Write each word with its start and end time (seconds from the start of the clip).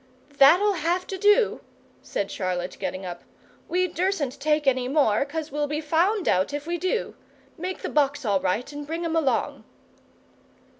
"That'll 0.39 0.73
have 0.73 1.05
to 1.05 1.17
do," 1.19 1.61
said 2.01 2.31
Charlotte, 2.31 2.75
getting 2.79 3.05
up. 3.05 3.21
"We 3.69 3.87
dursn't 3.87 4.39
take 4.39 4.65
any 4.65 4.87
more, 4.87 5.25
'cos 5.25 5.51
we'll 5.51 5.67
be 5.67 5.79
found 5.79 6.27
out 6.27 6.53
if 6.55 6.65
we 6.65 6.79
do. 6.79 7.13
Make 7.55 7.83
the 7.83 7.87
box 7.87 8.25
all 8.25 8.39
right, 8.39 8.73
and 8.73 8.87
bring 8.87 9.05
'em 9.05 9.15
along." 9.15 9.63